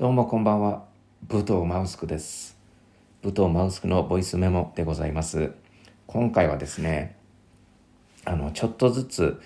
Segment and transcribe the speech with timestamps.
[0.00, 0.84] どうもこんばんは。
[1.28, 2.56] 武藤マウスクです。
[3.20, 5.52] 武藤マウスクのボイスメモでございます。
[6.06, 7.18] 今回はですね、
[8.24, 9.42] あの、ちょっとずつ、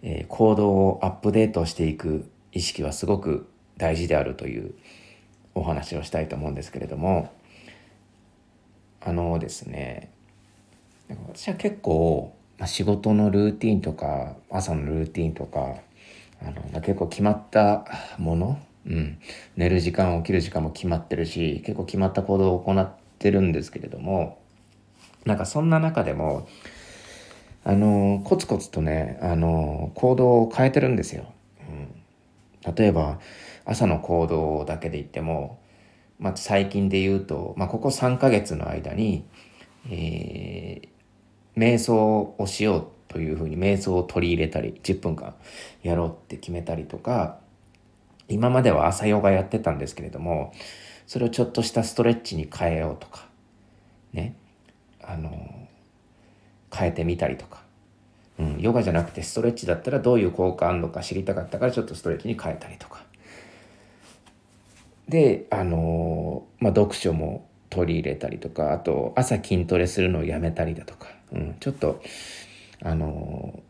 [0.00, 4.72] えー行動をアップデートしていく意識はすごく大事であるという
[5.54, 7.30] お話をしたいと思うんですけれども、
[9.02, 10.10] あのですね、
[11.28, 15.74] 私は結構、まあ、仕事のルーティンとか朝のルーティンとか
[16.40, 17.84] あの、結構決まった
[18.16, 19.18] もの、うん、
[19.56, 24.38] 寝る時間起きる時間も決まってるし結構決まった行動を行ってるんですけれども
[25.24, 26.48] なんかそんな中でも
[27.64, 31.32] あのコツコツとねあの行動を変えてるんですよ。
[31.66, 33.20] うん、例えば
[33.64, 35.60] 朝の行動だけで言っても、
[36.18, 39.24] まあ、最近で言うと、まあ、ここ3ヶ月の間に、
[39.90, 40.94] えー
[41.56, 45.34] 瞑想をしようというふうに瞑想を取り入れたり10分間
[45.82, 47.38] やろうって決めたりとか
[48.28, 50.52] 今までは朝ヨガやってたんですけれども
[51.06, 53.26] それをちょっとしたストレッチに変えようとか
[54.12, 54.36] ね
[55.02, 55.68] あの
[56.74, 57.62] 変えてみたりとか、
[58.38, 63.04] うん、ヨガじゃなくてストレッチだったらどういう効果あるのか知りたかったからちょっとストレッチに変えたりとか。
[65.08, 72.00] であのまあ読書も取り入れたりとかあと朝筋トレするのをやめたりだとか、うん、ちょっと
[72.82, 73.62] あの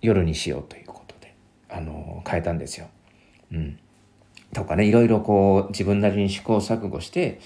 [0.00, 1.34] 夜にしようということで
[1.68, 2.88] あの変えたんですよ。
[3.54, 3.78] うん、
[4.52, 7.40] とかねいろいろこう自分なりに試行錯誤して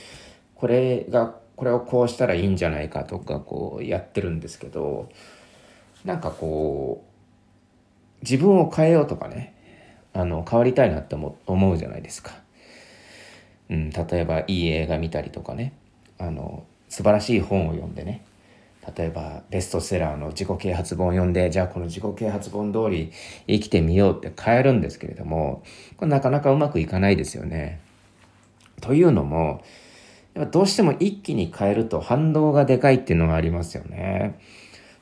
[0.55, 5.11] これがこれをこうしたらいいんじゃないかとかこうやってるんですけど
[6.05, 9.55] なんかこう自分を変えようとかね
[10.15, 12.33] あの変わりたいなって思思うじゃないですか。
[13.71, 15.75] うん、例えばいい映画見たりとかね
[16.17, 18.25] あの素晴らしい本を読んでね
[18.97, 23.13] 例えばベストセラーの自己啓発本を読んでじゃあこの自己啓発本通り
[23.47, 25.63] 生きてみようって変えるんですけれども
[25.97, 27.81] これなかなかうまくいかないですよね。
[28.81, 29.63] というのも
[30.35, 34.39] やっぱどうしても一気に変えると反動がでかいっていうのがありますよね。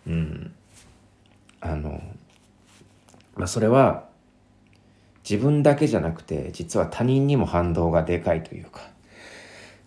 [0.07, 0.55] うん、
[1.61, 2.01] あの、
[3.35, 4.07] まあ、それは
[5.29, 8.89] 自分だけじゃなくて実は他人にも反動がでかいというかっ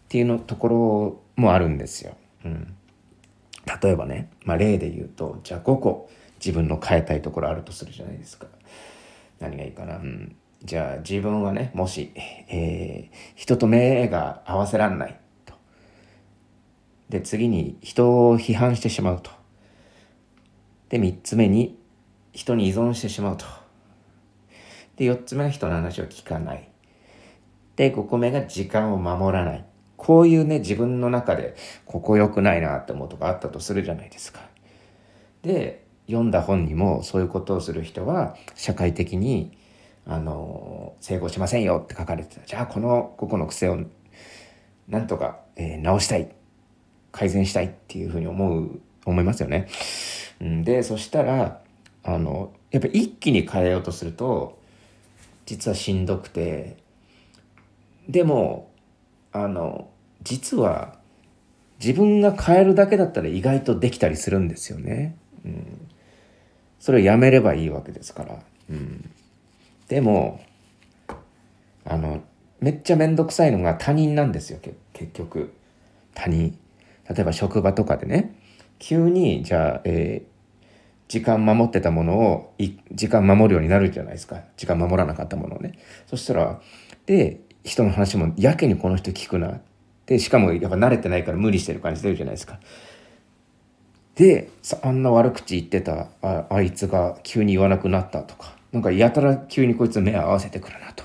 [0.10, 2.16] ていうのところもあるんですよ。
[2.46, 2.76] うん、
[3.82, 6.10] 例えばね、まあ、例で言うとじゃあ5個
[6.44, 8.48] 自分の変えたいところあるとするじゃないですか。
[9.40, 15.54] 何がいいかな、うん、じゃあ自分はねもし、えー人と目が合わせらんないと。
[17.10, 19.32] で次に人を批判してしまうと。
[20.90, 21.78] で3つ目に
[22.34, 23.46] 人に依存してしまうと。
[24.98, 26.70] で4つ目は人の話を聞かない。
[27.76, 29.66] で5個目が時間を守らない。
[30.00, 31.56] こういうね自分の中で
[31.86, 34.40] ここ良くないなって思うとかあったとするじゃないですか。
[35.44, 39.52] で読んだ本にもそういうことをする人は社会的に
[40.08, 43.78] あの成功しませんよって書かれてたじゃあこの5個の癖を
[44.88, 46.32] なんとか、えー直したい
[47.12, 49.68] 改善したいっていうふうに思う思いますよね。
[50.40, 51.60] でそしたら
[52.04, 54.58] あのやっぱ一気に変えようとすると
[55.46, 56.78] 実はしんどくて
[58.08, 58.69] でも
[59.32, 59.90] あの
[60.22, 60.98] 実は
[61.80, 65.16] 自分が変えるだけだったら意外とできたりするんですよね。
[65.46, 65.88] うん、
[66.80, 68.40] それをやめればいいわけですから。
[68.70, 69.10] うん、
[69.88, 70.42] でも
[71.86, 72.22] あの
[72.60, 74.60] めっちゃ面倒くさいのが他人なんですよ
[74.94, 75.54] 結局
[76.14, 76.58] 他人。
[77.10, 78.36] 例えば職場とかでね
[78.78, 80.40] 急にじゃあ、えー
[81.10, 85.74] 時間守ってたものをい時間守るようになるじゃないですか時間守らなかったものをね
[86.06, 86.62] そしたら
[87.08, 89.60] で人の話もやけにこの人聞くな。
[90.06, 92.60] でしかもやっぱ慣れてないから無理してる感じ出るじゃないですか。
[94.16, 94.50] で
[94.82, 101.04] あんな悪口言ってたああいつが急に言わなくなったとかなんかやたら急にこいつ目を合わせてくるなと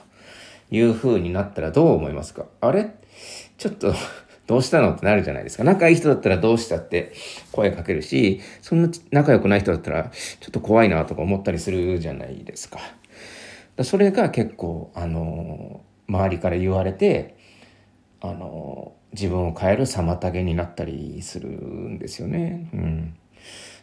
[0.70, 2.47] いう風になったらどう思いますか？
[2.60, 2.94] あれ？
[3.59, 3.94] ちょっと
[4.48, 5.65] どうしたのってなるじゃないですか。
[5.65, 7.12] 仲いい人だったらどうしたって
[7.53, 10.10] 声かけるしそんな仲良くない人だったら
[10.41, 12.81] ちょっと怖いなとか思ったりするじゃないですか。
[13.82, 17.36] それが結構あの周りから言われて
[18.21, 22.68] あの自分を変える妨げになったりするんですよね。
[22.72, 23.16] うん、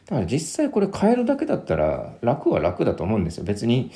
[0.06, 3.44] だから実際これ変えるだけだったら楽は楽だと思うんですよ。
[3.44, 3.92] 別に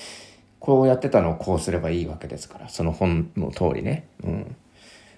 [0.59, 4.07] こうやってたのをこうすればいいわけですからその本の通りね。
[4.23, 4.55] うん、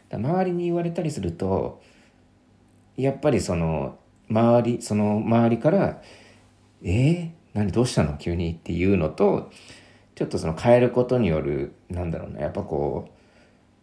[0.10, 1.82] だ周りに言われたりすると
[2.96, 3.98] やっぱりその
[4.30, 6.02] 周りその周りから
[6.84, 7.72] 「えー、何？
[7.72, 8.18] どうしたの？
[8.18, 9.52] 急に」っていうのと
[10.18, 13.08] ちょっとその変えることによるなんだろうなやっぱこ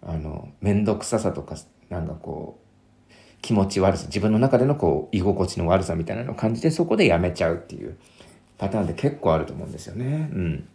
[0.03, 1.55] うあの面倒くささとか
[1.91, 7.97] なんかこう気持ち悪さ自分の中でのこう居心地の悪さみたいなのを感じてそこでやめちゃうっていう
[8.59, 10.29] パターンって結構あると思うんですよね。
[10.33, 10.69] うん、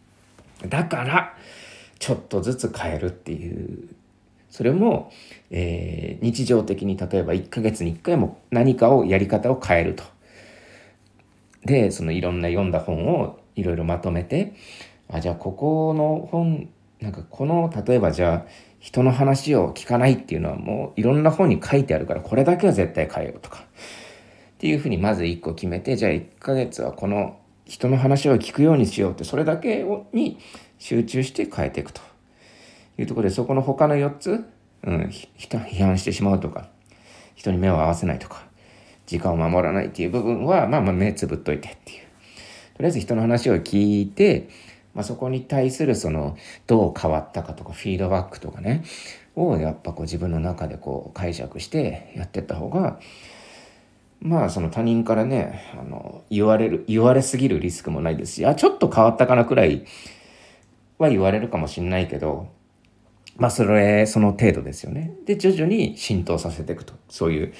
[0.69, 1.35] だから
[1.99, 3.89] ちょっとずつ変えるっていう
[4.49, 5.11] それも、
[5.51, 10.05] えー、日常的に例えば1ヶ月に1回も何かをやり方を変えると。
[11.65, 14.53] でそのいろんな読んだ本をいろいろまとめて
[15.11, 16.69] あじゃあここの本
[17.01, 18.45] なんかこの例えばじゃあ
[18.79, 23.59] 人の話を聞かないっていうのはもういろんな本に書いてあるからこれだけは絶対変えようとか。
[23.59, 30.37] っていうふうにまず1個決めてじゃあ1ヶ月はこの人の話を聞くようにしようってそれだけに
[30.79, 32.01] 集中して変えていくと
[32.97, 34.43] いうところでそこの他の4つ、
[34.83, 35.03] うん、
[35.37, 36.67] 批判してしまうとか
[37.35, 38.43] 人に目を合わせないとか
[39.05, 41.99] 時間を守らないっていう部分はまあまあ目つぶっといてっていう
[42.75, 44.49] とりあえず人の話を聞いて
[44.93, 46.37] まあ、そこに対するその
[46.67, 48.83] どう変わったかとかフィードバックとかね
[49.35, 52.99] をやっぱこう自分の中でこう解釈してやってった方が
[54.19, 59.85] まあその他人からねあの言われる言われすぎるリスクもないですしあちょっと変わったかなくらい
[60.97, 62.49] は言われるかもしんないけど
[63.37, 65.13] まあそれその程度ですよね。
[65.25, 67.53] で徐々に浸透させていくとそういう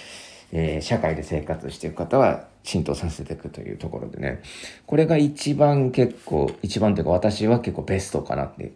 [0.52, 4.42] えー、社会で生活していく方は浸透させていくというところでね。
[4.86, 8.74] これが一番結構一番というか私は結構ベストかなって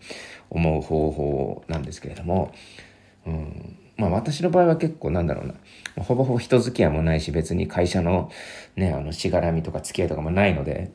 [0.50, 2.51] 思う方法なんですけれども、
[3.28, 5.54] うん、まあ私の場合は結構なんだろうな。
[6.04, 8.31] ほぼほぼ人付き合いもないし別に会社の
[8.75, 10.92] ねあのしがらみとか付き合いとかもないので、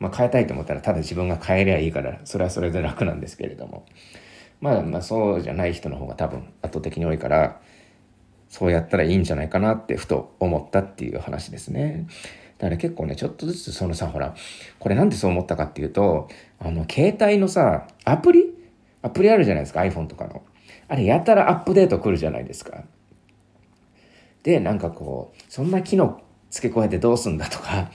[0.00, 3.86] まあ、変えたいと思ったらただ自分が変えりゃいいからそれはそれで楽なんですけれども。
[4.60, 7.60] まあまあそうじゃない人の方が多分圧倒的に多いから
[8.58, 12.06] そうやったらいいんじゃないかなってふと思ったっていう話ですね。
[12.56, 14.34] だから結構ね、ちょっとずつそのさ、ほら、
[14.78, 18.54] これなんでそう思ったかっていうと、あの、携帯のさ、アプリ？
[19.02, 20.42] アプリあるじゃないですか、iPhone とかの。
[20.88, 22.84] あれ、やたらアップデート来るじゃないですか。
[24.42, 27.90] で、なんかこう、そんな機能付け加えてどうすんだとか、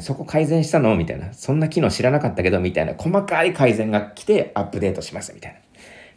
[0.00, 0.96] そこ改善したの？
[0.96, 1.32] みたいな。
[1.32, 5.58] そんな機能知らなかったけど、みたいな細かい改善が来てアップデートしますみたいな。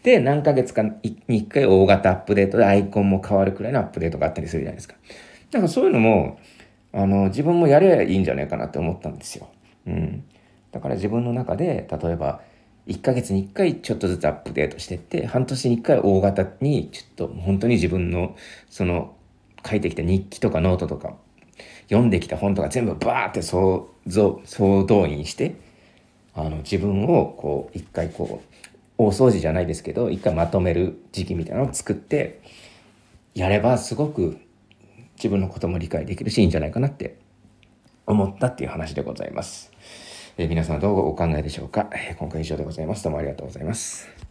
[0.05, 0.91] で、何ヶ月かに
[1.27, 4.93] 1回大型アップデートでアイコンも変わるくらいのアップデートがあったりするじゃないですか。
[5.49, 6.39] だからそういうのも、
[6.93, 9.49] あの、自分もやればいいんじゃないかなって思ったんですよ。
[9.87, 10.23] うん。
[10.71, 12.41] だから自分の中で、例えば、
[12.85, 18.35] 1ヶ月に1回ちょっとずつアップデートしてって、半年に1回大型に、ちょっと本当に自分の、
[18.69, 19.15] その、
[19.67, 21.15] 書いてきた日記とかノートとか、
[21.89, 25.55] 読んできた本とか全部バーって総総動員して、
[26.35, 32.41] あの、自分をこう、一回こう、大掃除じゃないですけど一回まとめる時期みたいなのを作って
[33.33, 34.37] やればすごく
[35.15, 37.17] 自分のことも理解できるしいいんじゃないかなって
[38.05, 39.71] 思ったっていう話でございます。
[40.37, 43.03] えー、皆さんどうお考えでしょうか、えー、今回以上でございます。
[43.03, 44.24] どうもありがとうございます。